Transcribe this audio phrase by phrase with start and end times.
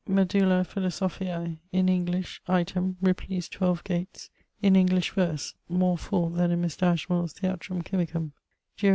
[0.07, 6.59] Medulla Philosophiae, in English; item, Ripley's XII Gates, in English verse (more full then in
[6.59, 6.91] Mr.
[6.93, 8.31] Ashmole's Theatrum Chymicum)
[8.77, 8.89] 'Geo.